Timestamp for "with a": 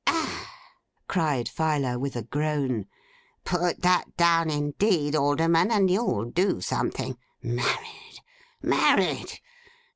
1.99-2.23